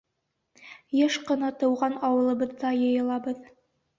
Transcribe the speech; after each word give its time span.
Йыш 1.01 1.17
ҡына 1.27 1.51
тыуған 1.59 1.99
ауылыбыҙҙа 2.09 2.71
йыйылабыҙ. 2.79 3.45